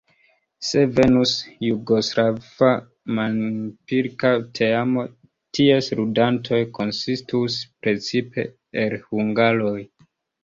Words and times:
Se 0.67 0.83
venus 0.99 1.33
jugoslava 1.65 2.69
manpilka 3.17 4.31
teamo, 4.59 5.05
ties 5.57 5.91
ludantoj 6.01 6.61
konsistus 6.79 7.59
precipe 7.83 8.47
el 8.85 8.97
hungaroj. 9.11 9.79